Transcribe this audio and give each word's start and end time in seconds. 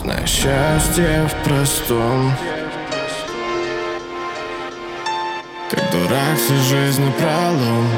Знай 0.00 0.24
счастье 0.26 1.28
в 1.28 1.44
простом. 1.44 2.32
Как 5.68 5.90
дурак 5.90 6.36
всю 6.36 6.54
жизнь 6.62 7.04
напролом. 7.04 7.88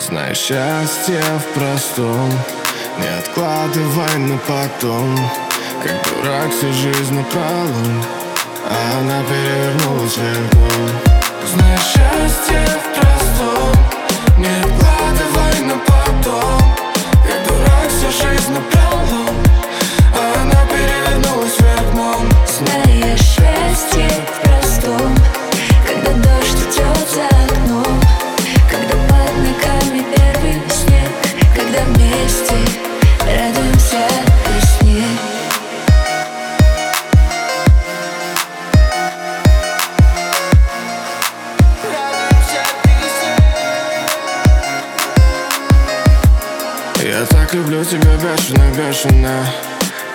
Знай 0.00 0.34
счастье 0.34 1.22
в 1.38 1.54
простом. 1.54 2.28
Не 2.98 3.06
откладывай 3.20 4.18
на 4.18 4.36
потом. 4.38 5.16
Как 5.84 5.92
дурак 6.08 6.50
всю 6.50 6.72
жизнь 6.72 7.14
напролом. 7.14 8.02
А 8.68 8.98
она 8.98 9.22
перевернулась 9.22 10.16
вверх 10.16 10.50
Знай 11.52 11.78
счастье 11.78 12.75
Я 47.06 47.24
так 47.26 47.54
люблю 47.54 47.84
тебя 47.84 48.16
бешено, 48.16 48.64
бешено. 48.74 49.46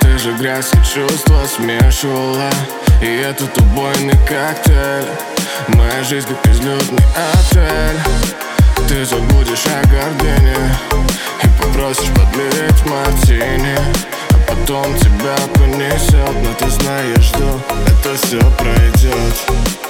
Ты 0.02 0.18
же 0.18 0.34
грязь 0.34 0.74
и 0.74 0.78
чувства 0.94 1.46
смешивала. 1.48 2.50
И 3.02 3.06
этот 3.06 3.58
убойный 3.60 4.18
коктейль. 4.28 5.08
Моя 5.70 6.04
жизнь 6.04 6.28
как 6.28 6.46
безлюдный 6.46 7.04
отель. 7.16 7.98
Ты 8.90 9.06
забудешь 9.06 9.68
о 9.68 9.88
гордыне 9.88 10.58
И 11.42 11.62
попросишь 11.62 12.10
подлить 12.10 12.86
мартини. 12.86 13.78
А 14.30 14.52
потом 14.52 14.94
тебя 14.98 15.38
понесет 15.54 16.36
Но 16.44 16.54
ты 16.60 16.70
знаешь, 16.72 17.24
что 17.24 17.62
это 17.88 18.18
все 18.18 18.42
пройдет 18.58 19.81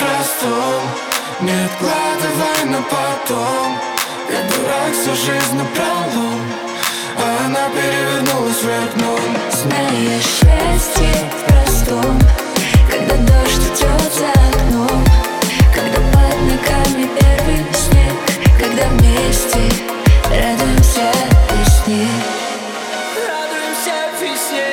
простом. 0.00 0.80
Не 1.40 1.52
откладывай 1.64 2.64
на 2.66 2.82
потом. 2.82 3.78
Я 4.30 4.40
дурак 4.48 4.92
всю 4.92 5.14
жизнь 5.14 5.56
напролом. 5.56 6.40
А 7.16 7.46
она 7.46 7.68
перевернулась 7.68 8.62
вверх 8.62 8.94
дном 8.94 9.36
Зная 9.52 10.20
счастье 10.20 11.14
в 11.30 11.52
простом. 11.52 12.18
Когда 12.90 13.16
дождь 13.16 13.66
идет 13.68 14.12
за 14.18 14.30
окном. 14.48 15.04
Когда 15.74 16.00
под 16.12 16.36
ногами 16.48 17.08
первый 17.18 17.66
снег. 17.74 18.16
Когда 18.58 18.88
вместе 18.88 19.62
радуемся 20.28 21.10
весне 21.52 22.06
Радуемся 23.26 23.96
весне 24.20 24.66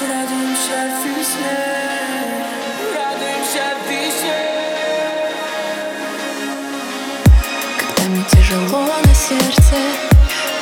Радуемся 0.00 0.78
весне 1.04 1.67
тяжело 8.48 8.86
на 9.04 9.14
сердце 9.14 9.76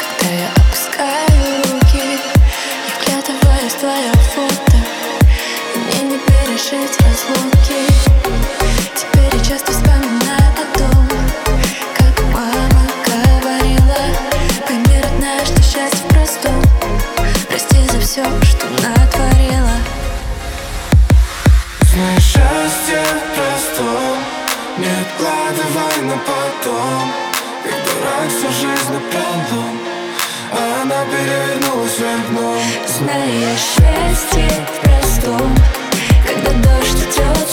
Когда 0.00 0.34
я 0.34 0.48
опускаю 0.56 1.62
руки 1.70 2.18
Я 3.06 3.20
вглядываюсь 3.20 3.72
в 3.72 3.78
твое 3.78 4.12
фото. 4.34 4.76
И 5.74 5.78
мне 5.78 6.10
не 6.10 6.18
пережить 6.18 6.98
разлуки. 7.00 7.86
Теперь 8.94 9.38
я 9.38 9.44
часто 9.44 9.72
вспоминаю 9.72 10.52
о 10.56 10.78
том 10.78 11.08
Как 11.96 12.24
мама 12.32 12.82
говорила 13.06 13.98
Пойми, 14.66 15.00
родная, 15.02 15.44
что 15.44 15.62
счастье 15.62 16.00
в 16.08 16.12
простом. 16.12 16.62
Прости 17.48 17.86
за 17.92 18.00
все, 18.00 18.24
что 18.42 18.66
натворила 18.82 19.76
Знай 21.82 22.18
счастье 22.18 23.02
в 23.04 23.36
простом. 23.36 24.18
Не 24.78 24.88
откладывай 24.88 26.02
на 26.02 26.18
потом 26.18 27.25
Дурак 27.96 28.28
всю 28.28 28.48
жизнь 28.50 28.92
напролом 28.92 29.78
А 30.52 30.82
она 30.82 31.04
перевернулась 31.06 31.98
вверх 31.98 32.28
дном. 32.28 32.62
Зная 32.86 33.56
счастье 33.56 34.66
в 34.66 34.80
простом 34.82 35.54
Когда 36.26 36.52
дождь 36.52 37.02
идет 37.02 37.48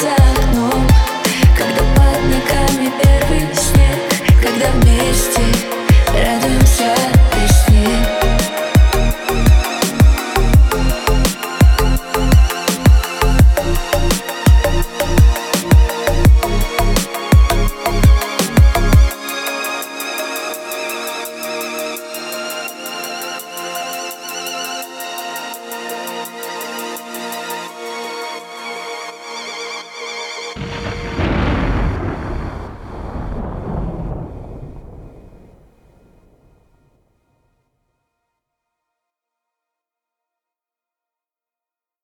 Oh! 30.56 30.93